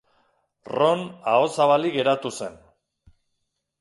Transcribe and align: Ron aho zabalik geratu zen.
Ron 0.77 1.03
aho 1.33 1.45
zabalik 1.57 1.99
geratu 1.99 2.35
zen. 2.39 2.57